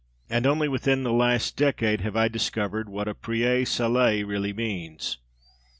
[0.31, 5.19] And only within the last decade have I discovered what a Pré Salé really means.